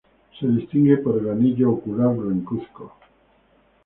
Se 0.39 0.47
distingue 0.47 0.97
por 0.97 1.19
el 1.21 1.29
anillo 1.29 1.69
ocular 1.69 2.15
blancuzco. 2.15 2.91